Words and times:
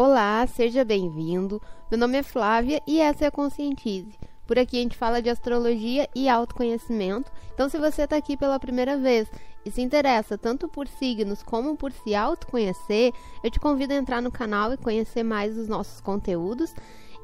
Olá, 0.00 0.46
seja 0.46 0.84
bem-vindo. 0.84 1.60
Meu 1.90 1.98
nome 1.98 2.18
é 2.18 2.22
Flávia 2.22 2.80
e 2.86 3.00
essa 3.00 3.24
é 3.24 3.26
a 3.26 3.32
Conscientize. 3.32 4.16
Por 4.46 4.56
aqui 4.56 4.78
a 4.78 4.82
gente 4.82 4.96
fala 4.96 5.20
de 5.20 5.28
astrologia 5.28 6.08
e 6.14 6.28
autoconhecimento. 6.28 7.32
Então, 7.52 7.68
se 7.68 7.78
você 7.78 8.02
está 8.02 8.16
aqui 8.16 8.36
pela 8.36 8.60
primeira 8.60 8.96
vez 8.96 9.28
e 9.64 9.72
se 9.72 9.82
interessa 9.82 10.38
tanto 10.38 10.68
por 10.68 10.86
signos 10.86 11.42
como 11.42 11.76
por 11.76 11.90
se 11.90 12.14
autoconhecer, 12.14 13.12
eu 13.42 13.50
te 13.50 13.58
convido 13.58 13.92
a 13.92 13.96
entrar 13.96 14.22
no 14.22 14.30
canal 14.30 14.72
e 14.72 14.76
conhecer 14.76 15.24
mais 15.24 15.58
os 15.58 15.66
nossos 15.66 16.00
conteúdos 16.00 16.72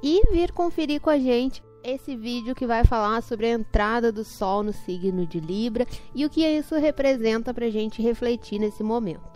e 0.02 0.20
vir 0.32 0.50
conferir 0.50 1.00
com 1.00 1.10
a 1.10 1.18
gente 1.18 1.62
esse 1.84 2.16
vídeo 2.16 2.56
que 2.56 2.66
vai 2.66 2.84
falar 2.84 3.22
sobre 3.22 3.46
a 3.46 3.50
entrada 3.50 4.10
do 4.10 4.24
Sol 4.24 4.64
no 4.64 4.72
signo 4.72 5.24
de 5.24 5.38
Libra 5.38 5.86
e 6.12 6.26
o 6.26 6.28
que 6.28 6.44
isso 6.44 6.74
representa 6.74 7.54
para 7.54 7.66
a 7.66 7.70
gente 7.70 8.02
refletir 8.02 8.58
nesse 8.58 8.82
momento. 8.82 9.33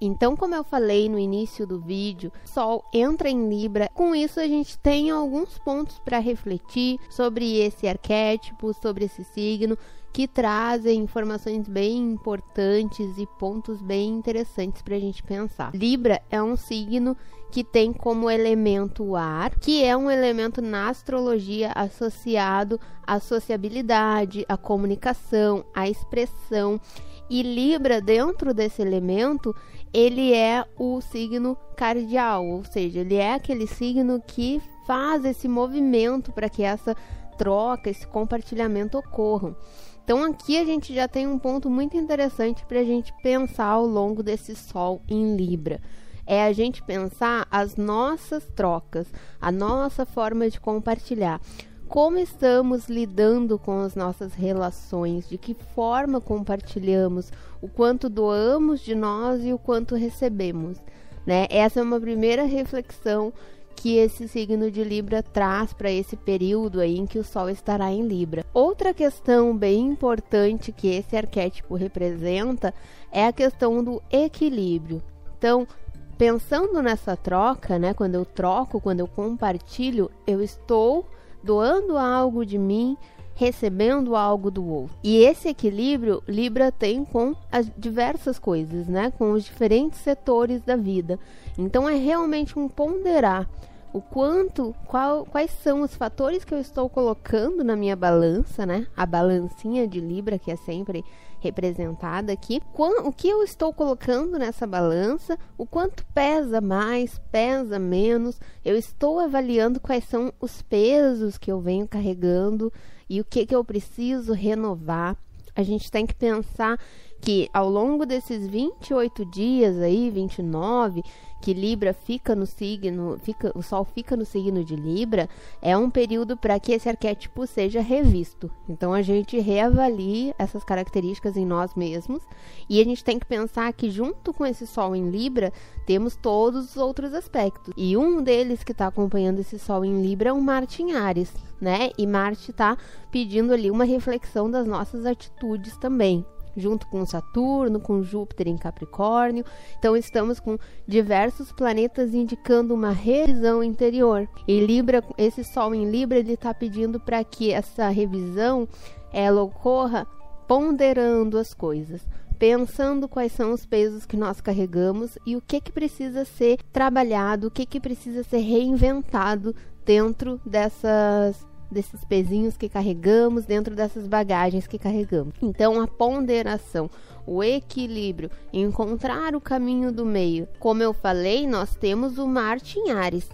Então, 0.00 0.36
como 0.36 0.54
eu 0.54 0.62
falei 0.62 1.08
no 1.08 1.18
início 1.18 1.66
do 1.66 1.78
vídeo, 1.78 2.32
Sol 2.44 2.84
entra 2.92 3.28
em 3.28 3.48
Libra. 3.48 3.90
Com 3.94 4.14
isso, 4.14 4.38
a 4.38 4.46
gente 4.46 4.78
tem 4.78 5.10
alguns 5.10 5.58
pontos 5.58 5.98
para 5.98 6.18
refletir 6.18 6.98
sobre 7.08 7.58
esse 7.58 7.88
arquétipo, 7.88 8.74
sobre 8.74 9.06
esse 9.06 9.24
signo, 9.24 9.76
que 10.12 10.26
trazem 10.26 11.00
informações 11.00 11.68
bem 11.68 11.98
importantes 11.98 13.18
e 13.18 13.26
pontos 13.38 13.82
bem 13.82 14.08
interessantes 14.08 14.80
para 14.80 14.96
a 14.96 14.98
gente 14.98 15.22
pensar. 15.22 15.74
Libra 15.74 16.22
é 16.30 16.42
um 16.42 16.56
signo 16.56 17.14
que 17.50 17.62
tem 17.62 17.92
como 17.92 18.30
elemento 18.30 19.04
o 19.04 19.16
ar, 19.16 19.50
que 19.58 19.84
é 19.84 19.96
um 19.96 20.10
elemento 20.10 20.62
na 20.62 20.88
astrologia 20.88 21.70
associado 21.74 22.80
à 23.06 23.20
sociabilidade, 23.20 24.44
à 24.48 24.56
comunicação, 24.56 25.64
à 25.74 25.88
expressão. 25.88 26.80
E 27.28 27.42
Libra, 27.42 28.00
dentro 28.00 28.54
desse 28.54 28.80
elemento, 28.80 29.54
ele 29.92 30.32
é 30.32 30.64
o 30.78 31.00
signo 31.00 31.56
cardial, 31.76 32.46
ou 32.46 32.64
seja, 32.64 33.00
ele 33.00 33.16
é 33.16 33.34
aquele 33.34 33.66
signo 33.66 34.22
que 34.24 34.60
faz 34.86 35.24
esse 35.24 35.48
movimento 35.48 36.32
para 36.32 36.48
que 36.48 36.62
essa 36.62 36.94
troca, 37.36 37.90
esse 37.90 38.06
compartilhamento 38.06 38.98
ocorram. 38.98 39.56
Então 40.04 40.22
aqui 40.22 40.56
a 40.56 40.64
gente 40.64 40.94
já 40.94 41.08
tem 41.08 41.26
um 41.26 41.38
ponto 41.38 41.68
muito 41.68 41.96
interessante 41.96 42.64
para 42.64 42.78
a 42.78 42.84
gente 42.84 43.12
pensar 43.22 43.66
ao 43.66 43.84
longo 43.84 44.22
desse 44.22 44.54
Sol 44.54 45.02
em 45.08 45.36
Libra. 45.36 45.80
É 46.24 46.44
a 46.44 46.52
gente 46.52 46.82
pensar 46.82 47.46
as 47.50 47.76
nossas 47.76 48.44
trocas, 48.54 49.08
a 49.40 49.50
nossa 49.50 50.06
forma 50.06 50.48
de 50.48 50.60
compartilhar 50.60 51.40
como 51.88 52.18
estamos 52.18 52.88
lidando 52.88 53.58
com 53.58 53.80
as 53.80 53.94
nossas 53.94 54.34
relações, 54.34 55.28
de 55.28 55.38
que 55.38 55.54
forma 55.54 56.20
compartilhamos, 56.20 57.32
o 57.60 57.68
quanto 57.68 58.08
doamos 58.08 58.80
de 58.80 58.94
nós 58.94 59.44
e 59.44 59.52
o 59.52 59.58
quanto 59.58 59.94
recebemos. 59.94 60.78
Né? 61.24 61.46
Essa 61.50 61.80
é 61.80 61.82
uma 61.82 62.00
primeira 62.00 62.44
reflexão 62.44 63.32
que 63.74 63.96
esse 63.96 64.26
signo 64.26 64.70
de 64.70 64.82
Libra 64.82 65.22
traz 65.22 65.72
para 65.72 65.90
esse 65.90 66.16
período 66.16 66.80
aí 66.80 66.96
em 66.96 67.06
que 67.06 67.18
o 67.18 67.24
Sol 67.24 67.50
estará 67.50 67.90
em 67.92 68.02
Libra. 68.02 68.44
Outra 68.52 68.94
questão 68.94 69.56
bem 69.56 69.86
importante 69.86 70.72
que 70.72 70.88
esse 70.88 71.16
arquétipo 71.16 71.74
representa 71.74 72.72
é 73.12 73.26
a 73.26 73.32
questão 73.32 73.84
do 73.84 74.02
equilíbrio. 74.10 75.02
Então, 75.38 75.68
pensando 76.16 76.82
nessa 76.82 77.16
troca, 77.16 77.78
né, 77.78 77.92
quando 77.92 78.14
eu 78.14 78.24
troco, 78.24 78.80
quando 78.80 79.00
eu 79.00 79.06
compartilho, 79.06 80.10
eu 80.26 80.42
estou 80.42 81.06
doando 81.46 81.96
algo 81.96 82.44
de 82.44 82.58
mim, 82.58 82.96
recebendo 83.36 84.16
algo 84.16 84.50
do 84.50 84.66
outro. 84.66 84.96
E 85.04 85.18
esse 85.18 85.48
equilíbrio 85.48 86.22
Libra 86.26 86.72
tem 86.72 87.04
com 87.04 87.36
as 87.52 87.70
diversas 87.78 88.38
coisas, 88.38 88.88
né? 88.88 89.12
Com 89.16 89.32
os 89.32 89.44
diferentes 89.44 90.00
setores 90.00 90.60
da 90.62 90.74
vida. 90.74 91.18
Então 91.56 91.88
é 91.88 91.94
realmente 91.94 92.58
um 92.58 92.68
ponderar 92.68 93.48
o 93.92 94.00
quanto, 94.00 94.74
qual, 94.86 95.24
quais 95.24 95.50
são 95.62 95.82
os 95.82 95.94
fatores 95.94 96.44
que 96.44 96.52
eu 96.52 96.58
estou 96.58 96.88
colocando 96.88 97.64
na 97.64 97.76
minha 97.76 97.96
balança, 97.96 98.66
né? 98.66 98.86
A 98.96 99.06
balancinha 99.06 99.86
de 99.86 100.00
Libra 100.00 100.38
que 100.38 100.50
é 100.50 100.56
sempre 100.56 101.04
representada 101.40 102.32
aqui. 102.32 102.60
O 102.74 103.12
que 103.12 103.28
eu 103.28 103.42
estou 103.42 103.72
colocando 103.72 104.38
nessa 104.38 104.66
balança, 104.66 105.38
o 105.56 105.66
quanto 105.66 106.04
pesa 106.14 106.60
mais, 106.60 107.18
pesa 107.30 107.78
menos. 107.78 108.40
Eu 108.64 108.76
estou 108.76 109.20
avaliando 109.20 109.80
quais 109.80 110.04
são 110.04 110.32
os 110.40 110.62
pesos 110.62 111.38
que 111.38 111.50
eu 111.50 111.60
venho 111.60 111.86
carregando 111.86 112.72
e 113.08 113.20
o 113.20 113.24
que, 113.24 113.46
que 113.46 113.54
eu 113.54 113.64
preciso 113.64 114.32
renovar. 114.32 115.16
A 115.54 115.62
gente 115.62 115.90
tem 115.90 116.04
que 116.04 116.14
pensar 116.14 116.78
que 117.20 117.48
ao 117.52 117.68
longo 117.68 118.06
desses 118.06 118.46
28 118.46 119.24
dias 119.24 119.78
aí, 119.78 120.10
29, 120.10 121.02
que 121.40 121.52
Libra 121.52 121.92
fica 121.92 122.34
no 122.34 122.46
signo, 122.46 123.18
fica, 123.22 123.52
o 123.54 123.62
Sol 123.62 123.84
fica 123.84 124.16
no 124.16 124.24
signo 124.24 124.64
de 124.64 124.74
Libra, 124.74 125.28
é 125.60 125.76
um 125.76 125.90
período 125.90 126.36
para 126.36 126.58
que 126.58 126.72
esse 126.72 126.88
arquétipo 126.88 127.46
seja 127.46 127.80
revisto. 127.80 128.50
Então 128.68 128.92
a 128.92 129.02
gente 129.02 129.38
reavalie 129.38 130.34
essas 130.38 130.64
características 130.64 131.36
em 131.36 131.44
nós 131.44 131.74
mesmos 131.74 132.22
e 132.68 132.80
a 132.80 132.84
gente 132.84 133.04
tem 133.04 133.18
que 133.18 133.26
pensar 133.26 133.72
que 133.72 133.90
junto 133.90 134.32
com 134.32 134.44
esse 134.44 134.66
Sol 134.66 134.96
em 134.96 135.10
Libra 135.10 135.52
temos 135.86 136.16
todos 136.16 136.70
os 136.70 136.76
outros 136.76 137.14
aspectos. 137.14 137.72
E 137.76 137.96
um 137.96 138.22
deles 138.22 138.64
que 138.64 138.72
está 138.72 138.86
acompanhando 138.86 139.40
esse 139.40 139.58
Sol 139.58 139.84
em 139.84 140.02
Libra 140.02 140.30
é 140.30 140.32
o 140.32 140.40
Marte 140.40 140.82
em 140.82 140.94
Ares, 140.94 141.32
né? 141.60 141.90
E 141.98 142.06
Marte 142.06 142.50
está 142.50 142.76
pedindo 143.10 143.52
ali 143.52 143.70
uma 143.70 143.84
reflexão 143.84 144.50
das 144.50 144.66
nossas 144.66 145.06
atitudes 145.06 145.76
também 145.76 146.24
junto 146.56 146.86
com 146.88 147.04
Saturno, 147.04 147.80
com 147.80 148.02
Júpiter 148.02 148.48
em 148.48 148.56
Capricórnio. 148.56 149.44
Então 149.78 149.96
estamos 149.96 150.40
com 150.40 150.58
diversos 150.86 151.52
planetas 151.52 152.14
indicando 152.14 152.74
uma 152.74 152.90
revisão 152.90 153.62
interior. 153.62 154.28
E 154.48 154.60
Libra, 154.60 155.02
esse 155.18 155.44
Sol 155.44 155.74
em 155.74 155.88
Libra, 155.90 156.18
ele 156.18 156.32
está 156.32 156.54
pedindo 156.54 156.98
para 156.98 157.22
que 157.22 157.52
essa 157.52 157.88
revisão 157.88 158.68
ela 159.12 159.42
ocorra 159.42 160.06
ponderando 160.46 161.38
as 161.38 161.52
coisas, 161.52 162.06
pensando 162.38 163.08
quais 163.08 163.32
são 163.32 163.52
os 163.52 163.66
pesos 163.66 164.06
que 164.06 164.16
nós 164.16 164.40
carregamos 164.40 165.18
e 165.26 165.36
o 165.36 165.40
que 165.40 165.60
que 165.60 165.72
precisa 165.72 166.24
ser 166.24 166.58
trabalhado, 166.72 167.48
o 167.48 167.50
que 167.50 167.66
que 167.66 167.80
precisa 167.80 168.22
ser 168.22 168.38
reinventado 168.38 169.54
dentro 169.84 170.40
dessas 170.44 171.46
desses 171.70 172.04
pezinhos 172.04 172.56
que 172.56 172.68
carregamos, 172.68 173.44
dentro 173.44 173.74
dessas 173.74 174.06
bagagens 174.06 174.66
que 174.66 174.78
carregamos. 174.78 175.34
Então, 175.42 175.80
a 175.80 175.86
ponderação, 175.86 176.90
o 177.26 177.42
equilíbrio, 177.42 178.30
encontrar 178.52 179.34
o 179.34 179.40
caminho 179.40 179.90
do 179.90 180.04
meio. 180.04 180.48
Como 180.58 180.82
eu 180.82 180.92
falei, 180.92 181.46
nós 181.46 181.74
temos 181.74 182.18
o 182.18 182.26
Marte 182.26 182.78
em 182.78 182.90
Ares. 182.90 183.28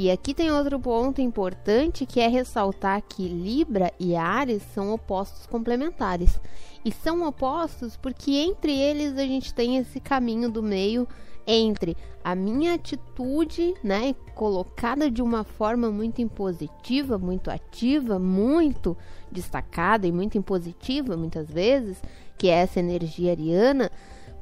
E 0.00 0.10
aqui 0.10 0.32
tem 0.32 0.50
outro 0.50 0.80
ponto 0.80 1.20
importante 1.20 2.06
que 2.06 2.20
é 2.20 2.26
ressaltar 2.26 3.02
que 3.06 3.28
Libra 3.28 3.92
e 4.00 4.16
Ares 4.16 4.62
são 4.72 4.94
opostos 4.94 5.44
complementares. 5.44 6.40
E 6.82 6.90
são 6.90 7.28
opostos 7.28 7.98
porque 7.98 8.30
entre 8.30 8.72
eles 8.72 9.18
a 9.18 9.26
gente 9.26 9.52
tem 9.52 9.76
esse 9.76 10.00
caminho 10.00 10.50
do 10.50 10.62
meio 10.62 11.06
entre 11.46 11.98
a 12.24 12.34
minha 12.34 12.76
atitude, 12.76 13.74
né, 13.84 14.14
colocada 14.34 15.10
de 15.10 15.20
uma 15.20 15.44
forma 15.44 15.90
muito 15.90 16.22
impositiva, 16.22 17.18
muito 17.18 17.50
ativa, 17.50 18.18
muito 18.18 18.96
destacada 19.30 20.06
e 20.06 20.12
muito 20.12 20.38
impositiva 20.38 21.14
muitas 21.14 21.50
vezes, 21.50 22.02
que 22.38 22.48
é 22.48 22.52
essa 22.52 22.80
energia 22.80 23.32
ariana, 23.32 23.90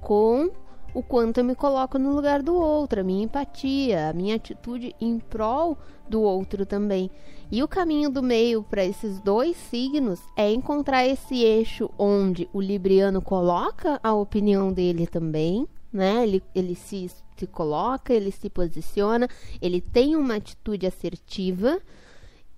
com 0.00 0.52
o 0.94 1.02
quanto 1.02 1.38
eu 1.38 1.44
me 1.44 1.54
coloco 1.54 1.98
no 1.98 2.12
lugar 2.12 2.42
do 2.42 2.54
outro, 2.54 3.00
a 3.00 3.04
minha 3.04 3.24
empatia, 3.24 4.08
a 4.08 4.12
minha 4.12 4.36
atitude 4.36 4.94
em 5.00 5.18
prol 5.18 5.78
do 6.08 6.22
outro 6.22 6.64
também. 6.64 7.10
E 7.50 7.62
o 7.62 7.68
caminho 7.68 8.10
do 8.10 8.22
meio 8.22 8.62
para 8.62 8.84
esses 8.84 9.20
dois 9.20 9.56
signos 9.56 10.20
é 10.36 10.50
encontrar 10.50 11.06
esse 11.06 11.42
eixo 11.42 11.90
onde 11.98 12.48
o 12.52 12.60
libriano 12.60 13.22
coloca 13.22 13.98
a 14.02 14.14
opinião 14.14 14.72
dele 14.72 15.06
também, 15.06 15.66
né? 15.92 16.22
Ele, 16.22 16.42
ele 16.54 16.74
se, 16.74 17.10
se 17.36 17.46
coloca, 17.46 18.12
ele 18.12 18.30
se 18.30 18.50
posiciona, 18.50 19.28
ele 19.62 19.80
tem 19.80 20.14
uma 20.14 20.36
atitude 20.36 20.86
assertiva 20.86 21.80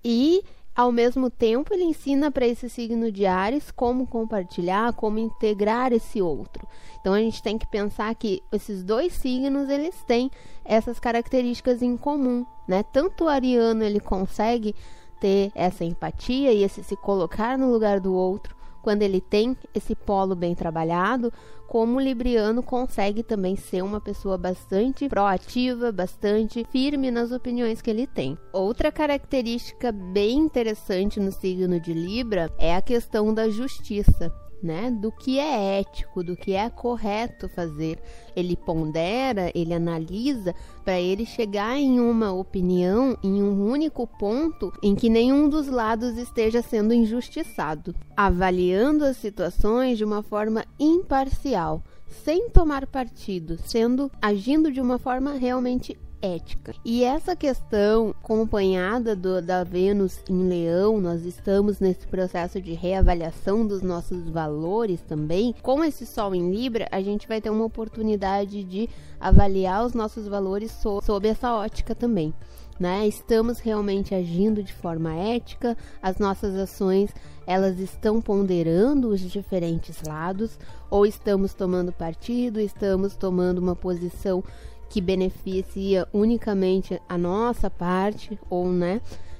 e 0.03 0.43
ao 0.75 0.91
mesmo 0.91 1.29
tempo, 1.29 1.73
ele 1.73 1.83
ensina 1.83 2.31
para 2.31 2.47
esse 2.47 2.69
signo 2.69 3.11
de 3.11 3.25
Ares 3.25 3.71
como 3.71 4.07
compartilhar, 4.07 4.93
como 4.93 5.19
integrar 5.19 5.91
esse 5.91 6.21
outro. 6.21 6.65
Então 6.99 7.13
a 7.13 7.19
gente 7.19 7.43
tem 7.43 7.57
que 7.57 7.67
pensar 7.67 8.13
que 8.15 8.41
esses 8.51 8.83
dois 8.83 9.13
signos 9.13 9.69
eles 9.69 10.01
têm 10.03 10.31
essas 10.63 10.99
características 10.99 11.81
em 11.81 11.97
comum, 11.97 12.45
né? 12.67 12.83
Tanto 12.83 13.25
o 13.25 13.27
ariano 13.27 13.83
ele 13.83 13.99
consegue 13.99 14.73
ter 15.19 15.51
essa 15.53 15.83
empatia 15.83 16.53
e 16.53 16.63
esse 16.63 16.83
se 16.83 16.95
colocar 16.95 17.57
no 17.57 17.71
lugar 17.71 17.99
do 17.99 18.13
outro, 18.13 18.55
quando 18.81 19.01
ele 19.03 19.21
tem 19.21 19.55
esse 19.73 19.95
polo 19.95 20.35
bem 20.35 20.55
trabalhado, 20.55 21.31
como 21.67 21.97
o 21.97 22.01
libriano 22.01 22.61
consegue 22.61 23.23
também 23.23 23.55
ser 23.55 23.81
uma 23.81 24.01
pessoa 24.01 24.37
bastante 24.37 25.07
proativa, 25.07 25.91
bastante 25.91 26.65
firme 26.69 27.09
nas 27.09 27.31
opiniões 27.31 27.81
que 27.81 27.89
ele 27.89 28.05
tem. 28.05 28.37
Outra 28.51 28.91
característica 28.91 29.91
bem 29.91 30.37
interessante 30.37 31.19
no 31.19 31.31
signo 31.31 31.79
de 31.79 31.93
Libra 31.93 32.51
é 32.59 32.75
a 32.75 32.81
questão 32.81 33.33
da 33.33 33.49
justiça. 33.49 34.33
Né, 34.61 34.91
do 34.91 35.11
que 35.11 35.39
é 35.39 35.79
ético, 35.79 36.23
do 36.23 36.35
que 36.35 36.53
é 36.53 36.69
correto 36.69 37.49
fazer. 37.49 37.99
Ele 38.35 38.55
pondera, 38.55 39.51
ele 39.55 39.73
analisa 39.73 40.53
para 40.83 40.99
ele 40.99 41.25
chegar 41.25 41.77
em 41.77 41.99
uma 41.99 42.31
opinião, 42.31 43.17
em 43.23 43.41
um 43.41 43.69
único 43.69 44.05
ponto 44.05 44.71
em 44.81 44.95
que 44.95 45.09
nenhum 45.09 45.49
dos 45.49 45.67
lados 45.67 46.17
esteja 46.17 46.61
sendo 46.61 46.93
injustiçado, 46.93 47.95
avaliando 48.15 49.03
as 49.03 49.17
situações 49.17 49.97
de 49.97 50.03
uma 50.03 50.21
forma 50.21 50.65
imparcial, 50.79 51.83
sem 52.23 52.49
tomar 52.49 52.85
partido, 52.85 53.57
sendo 53.65 54.11
agindo 54.21 54.71
de 54.71 54.81
uma 54.81 54.97
forma 54.97 55.33
realmente 55.33 55.97
ética. 56.21 56.73
E 56.85 57.03
essa 57.03 57.35
questão, 57.35 58.09
acompanhada 58.09 59.15
do, 59.15 59.41
da 59.41 59.63
Vênus 59.63 60.21
em 60.29 60.47
Leão, 60.47 61.01
nós 61.01 61.25
estamos 61.25 61.79
nesse 61.79 62.07
processo 62.07 62.61
de 62.61 62.73
reavaliação 62.73 63.65
dos 63.65 63.81
nossos 63.81 64.29
valores 64.29 65.01
também. 65.01 65.55
Com 65.61 65.83
esse 65.83 66.05
Sol 66.05 66.35
em 66.35 66.51
Libra, 66.51 66.87
a 66.91 67.01
gente 67.01 67.27
vai 67.27 67.41
ter 67.41 67.49
uma 67.49 67.65
oportunidade 67.65 68.63
de 68.63 68.89
avaliar 69.19 69.85
os 69.85 69.93
nossos 69.93 70.27
valores 70.27 70.71
so, 70.71 71.01
sob 71.01 71.27
essa 71.27 71.53
ótica 71.53 71.95
também. 71.95 72.33
Né? 72.79 73.07
Estamos 73.07 73.59
realmente 73.59 74.15
agindo 74.15 74.63
de 74.63 74.73
forma 74.73 75.13
ética, 75.13 75.77
as 76.01 76.17
nossas 76.17 76.55
ações 76.55 77.13
elas 77.45 77.79
estão 77.79 78.21
ponderando 78.21 79.09
os 79.09 79.19
diferentes 79.19 80.01
lados 80.07 80.57
ou 80.89 81.05
estamos 81.05 81.53
tomando 81.53 81.91
partido, 81.91 82.59
estamos 82.59 83.15
tomando 83.15 83.59
uma 83.59 83.75
posição 83.75 84.43
que 84.91 84.99
beneficia 84.99 86.05
unicamente 86.13 87.01
a 87.07 87.17
nossa 87.17 87.69
parte 87.69 88.37
ou, 88.49 88.69
né, 88.69 88.99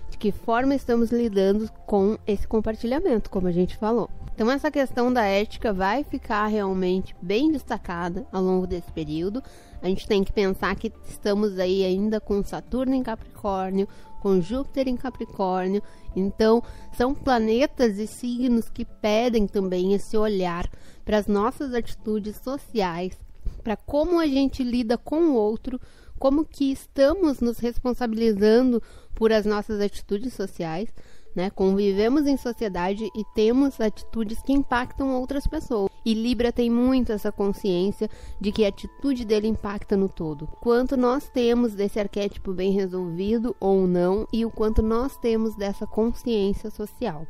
de 0.10 0.18
que 0.18 0.32
forma 0.32 0.74
estamos 0.74 1.12
lidando 1.12 1.70
com 1.86 2.18
esse 2.26 2.48
compartilhamento, 2.48 3.30
como 3.30 3.48
a 3.48 3.52
gente 3.52 3.76
falou. 3.76 4.10
Então 4.34 4.50
essa 4.50 4.72
questão 4.72 5.12
da 5.12 5.26
ética 5.26 5.74
vai 5.74 6.06
ficar 6.06 6.48
realmente 6.48 7.14
bem 7.22 7.52
destacada 7.52 8.26
ao 8.32 8.42
longo 8.42 8.66
desse 8.66 8.90
período. 8.94 9.44
A 9.82 9.88
gente 9.88 10.08
tem 10.08 10.24
que 10.24 10.32
pensar 10.32 10.74
que 10.78 10.92
estamos 11.06 11.60
aí 11.60 11.84
ainda 11.84 12.22
com 12.22 12.42
Saturno 12.42 12.96
em 12.96 13.04
Capricórnio, 13.04 13.90
com 14.22 14.40
Júpiter 14.40 14.88
em 14.88 14.96
Capricórnio. 14.96 15.84
Então, 16.16 16.64
são 16.94 17.14
planetas 17.14 17.98
e 17.98 18.08
signos 18.08 18.70
que 18.70 18.86
pedem 18.86 19.48
também 19.48 19.94
esse 19.94 20.16
olhar 20.16 20.70
para 21.04 21.18
as 21.18 21.28
nossas 21.28 21.74
atitudes 21.74 22.38
sociais, 22.38 23.18
para 23.64 23.76
como 23.76 24.20
a 24.20 24.28
gente 24.28 24.64
lida 24.64 24.98
com 24.98 25.22
o 25.22 25.36
outro, 25.36 25.80
como 26.20 26.46
que 26.46 26.72
estamos 26.72 27.40
nos 27.40 27.58
responsabilizando 27.60 28.82
por 29.16 29.32
as 29.32 29.46
nossas 29.46 29.82
atitudes 29.82 30.34
sociais, 30.34 30.90
né? 31.36 31.50
Convivemos 31.50 32.28
em 32.28 32.38
sociedade 32.38 33.06
e 33.16 33.24
temos 33.34 33.80
atitudes 33.80 34.42
que 34.42 34.54
impactam 34.54 35.16
outras 35.16 35.48
pessoas. 35.48 35.90
E 36.06 36.14
Libra 36.14 36.52
tem 36.52 36.70
muito 36.70 37.12
essa 37.12 37.32
consciência 37.32 38.10
de 38.40 38.52
que 38.52 38.66
a 38.66 38.70
atitude 38.70 39.24
dele 39.24 39.48
impacta 39.48 39.96
no 39.96 40.10
todo. 40.10 40.48
Quanto 40.60 40.98
nós 40.98 41.30
temos 41.30 41.74
desse 41.74 42.00
arquétipo 42.00 42.54
bem 42.54 42.72
resolvido 42.72 43.56
ou 43.60 43.88
não 43.88 44.28
e 44.34 44.46
o 44.46 44.52
quanto 44.52 44.82
nós 44.82 45.16
temos 45.18 45.56
dessa 45.56 45.86
consciência 45.86 46.70
social. 46.72 47.28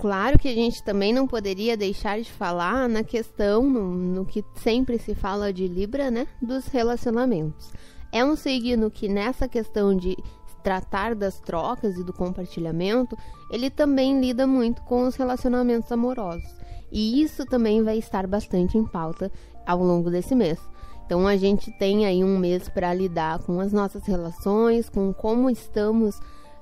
Claro 0.00 0.38
que 0.38 0.48
a 0.48 0.54
gente 0.54 0.82
também 0.82 1.12
não 1.12 1.26
poderia 1.26 1.76
deixar 1.76 2.18
de 2.18 2.32
falar 2.32 2.88
na 2.88 3.04
questão, 3.04 3.68
no, 3.68 3.90
no 3.90 4.24
que 4.24 4.42
sempre 4.54 4.98
se 4.98 5.14
fala 5.14 5.52
de 5.52 5.68
Libra, 5.68 6.10
né? 6.10 6.26
Dos 6.40 6.66
relacionamentos. 6.68 7.70
É 8.10 8.24
um 8.24 8.34
signo 8.34 8.90
que 8.90 9.10
nessa 9.10 9.46
questão 9.46 9.94
de 9.94 10.16
tratar 10.62 11.14
das 11.14 11.38
trocas 11.38 11.98
e 11.98 12.02
do 12.02 12.14
compartilhamento, 12.14 13.14
ele 13.50 13.68
também 13.68 14.18
lida 14.18 14.46
muito 14.46 14.80
com 14.82 15.06
os 15.06 15.16
relacionamentos 15.16 15.92
amorosos. 15.92 16.48
E 16.90 17.22
isso 17.22 17.44
também 17.44 17.82
vai 17.82 17.98
estar 17.98 18.26
bastante 18.26 18.78
em 18.78 18.86
pauta 18.86 19.30
ao 19.66 19.82
longo 19.84 20.10
desse 20.10 20.34
mês. 20.34 20.58
Então 21.04 21.26
a 21.26 21.36
gente 21.36 21.70
tem 21.72 22.06
aí 22.06 22.24
um 22.24 22.38
mês 22.38 22.70
para 22.70 22.94
lidar 22.94 23.40
com 23.40 23.60
as 23.60 23.70
nossas 23.70 24.06
relações, 24.06 24.88
com 24.88 25.12
como 25.12 25.50
estamos 25.50 26.18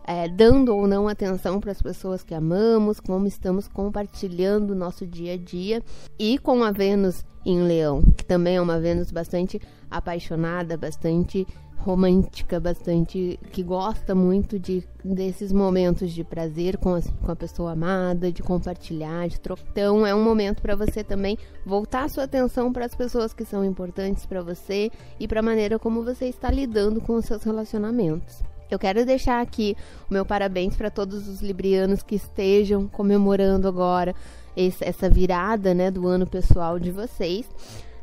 é, 0.08 0.26
dando 0.26 0.74
ou 0.74 0.86
não 0.86 1.06
atenção 1.06 1.60
para 1.60 1.70
as 1.70 1.82
pessoas 1.82 2.22
que 2.22 2.32
amamos, 2.32 2.98
como 2.98 3.26
estamos 3.26 3.68
compartilhando 3.68 4.70
o 4.70 4.74
nosso 4.74 5.06
dia 5.06 5.34
a 5.34 5.36
dia. 5.36 5.82
E 6.18 6.38
com 6.38 6.64
a 6.64 6.70
Vênus 6.70 7.22
em 7.44 7.60
Leão, 7.60 8.00
que 8.16 8.24
também 8.24 8.56
é 8.56 8.60
uma 8.60 8.80
Vênus 8.80 9.10
bastante 9.10 9.60
apaixonada, 9.90 10.78
bastante 10.78 11.46
romântica, 11.76 12.58
bastante 12.58 13.38
que 13.52 13.62
gosta 13.62 14.14
muito 14.14 14.58
de 14.58 14.82
desses 15.04 15.52
momentos 15.52 16.10
de 16.10 16.24
prazer 16.24 16.78
com 16.78 16.94
a, 16.94 17.02
com 17.02 17.30
a 17.30 17.36
pessoa 17.36 17.72
amada, 17.72 18.32
de 18.32 18.42
compartilhar, 18.42 19.28
de 19.28 19.38
trocar. 19.38 19.62
Então 19.70 20.06
é 20.06 20.14
um 20.14 20.24
momento 20.24 20.62
para 20.62 20.74
você 20.74 21.04
também 21.04 21.36
voltar 21.66 22.08
sua 22.08 22.24
atenção 22.24 22.72
para 22.72 22.86
as 22.86 22.94
pessoas 22.94 23.34
que 23.34 23.44
são 23.44 23.62
importantes 23.62 24.24
para 24.24 24.40
você 24.40 24.90
e 25.20 25.28
para 25.28 25.40
a 25.40 25.42
maneira 25.42 25.78
como 25.78 26.02
você 26.02 26.24
está 26.24 26.50
lidando 26.50 26.98
com 26.98 27.14
os 27.14 27.26
seus 27.26 27.42
relacionamentos. 27.42 28.42
Eu 28.70 28.78
quero 28.78 29.04
deixar 29.04 29.40
aqui 29.40 29.76
o 30.10 30.12
meu 30.12 30.24
parabéns 30.24 30.76
para 30.76 30.90
todos 30.90 31.26
os 31.28 31.40
librianos 31.40 32.02
que 32.02 32.16
estejam 32.16 32.86
comemorando 32.86 33.66
agora 33.66 34.14
esse, 34.56 34.84
essa 34.84 35.08
virada 35.08 35.72
né, 35.72 35.90
do 35.90 36.06
ano 36.06 36.26
pessoal 36.26 36.78
de 36.78 36.90
vocês. 36.90 37.48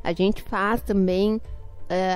A 0.03 0.13
gente 0.13 0.41
faz 0.43 0.81
também, 0.81 1.35
uh, 1.35 1.41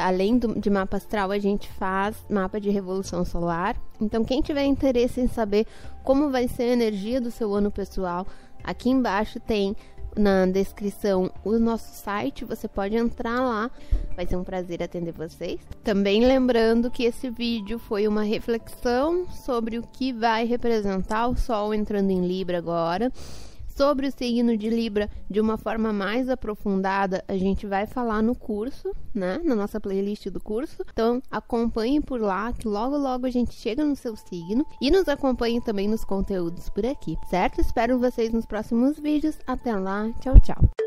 além 0.04 0.38
do, 0.38 0.60
de 0.60 0.70
mapa 0.70 0.98
astral, 0.98 1.32
a 1.32 1.40
gente 1.40 1.68
faz 1.74 2.16
mapa 2.30 2.60
de 2.60 2.70
revolução 2.70 3.26
solar. 3.26 3.76
Então, 4.00 4.24
quem 4.24 4.42
tiver 4.42 4.66
interesse 4.66 5.20
em 5.20 5.28
saber 5.28 5.66
como 6.04 6.30
vai 6.30 6.48
ser 6.48 6.64
a 6.64 6.74
energia 6.74 7.20
do 7.20 7.30
seu 7.30 7.54
ano 7.54 7.70
pessoal, 7.70 8.26
aqui 8.64 8.90
embaixo 8.90 9.40
tem 9.40 9.76
na 10.16 10.46
descrição 10.46 11.32
o 11.44 11.58
nosso 11.58 11.94
site, 11.96 12.46
você 12.46 12.68
pode 12.68 12.96
entrar 12.96 13.40
lá. 13.40 13.72
Vai 14.16 14.26
ser 14.26 14.36
um 14.36 14.44
prazer 14.44 14.82
atender 14.84 15.12
vocês. 15.12 15.60
Também 15.84 16.26
lembrando 16.26 16.92
que 16.92 17.04
esse 17.04 17.30
vídeo 17.30 17.80
foi 17.80 18.08
uma 18.08 18.24
reflexão 18.24 19.28
sobre 19.30 19.78
o 19.78 19.84
que 19.84 20.12
vai 20.12 20.46
representar 20.46 21.28
o 21.28 21.36
Sol 21.36 21.74
entrando 21.74 22.10
em 22.12 22.26
Libra 22.26 22.58
agora 22.58 23.12
Sobre 23.80 24.08
o 24.08 24.12
signo 24.12 24.58
de 24.58 24.70
Libra 24.70 25.10
de 25.30 25.40
uma 25.40 25.58
forma 25.58 25.94
mais 25.94 26.28
aprofundada, 26.28 27.24
a 27.30 27.38
gente 27.38 27.66
vai 27.66 27.88
falar 27.88 28.22
no 28.22 28.36
curso, 28.36 28.94
né? 29.16 29.40
Na 29.42 29.56
nossa 29.56 29.80
playlist 29.80 30.28
do 30.28 30.42
curso. 30.42 30.84
Então, 30.92 31.24
acompanhe 31.32 32.02
por 32.02 32.20
lá, 32.20 32.52
que 32.52 32.68
logo 32.68 32.98
logo 32.98 33.26
a 33.26 33.30
gente 33.30 33.54
chega 33.54 33.86
no 33.86 33.96
seu 33.96 34.18
signo. 34.18 34.66
E 34.82 34.92
nos 34.92 35.08
acompanhe 35.08 35.62
também 35.62 35.88
nos 35.88 36.04
conteúdos 36.04 36.68
por 36.68 36.86
aqui, 36.86 37.16
certo? 37.30 37.62
Espero 37.62 37.98
vocês 37.98 38.34
nos 38.34 38.46
próximos 38.46 39.00
vídeos. 39.00 39.38
Até 39.48 39.74
lá, 39.74 40.12
tchau, 40.20 40.38
tchau. 40.42 40.79